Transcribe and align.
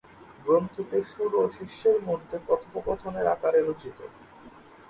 গ্রন্থটি 0.45 0.81
গুরু 1.11 1.37
ও 1.41 1.55
শিষ্যের 1.57 1.97
মধ্যে 2.07 2.35
কথোপকথনের 2.47 3.25
আকারে 3.27 3.59
রচিত। 3.61 3.97